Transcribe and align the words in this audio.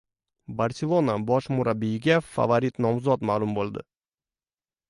«Barselona» 0.59 1.15
bosh 1.27 1.49
murabbiyligiga 1.59 2.17
favorit 2.31 2.83
nomzod 2.87 3.27
ma’lum 3.33 3.55
bo‘ldi 3.59 3.85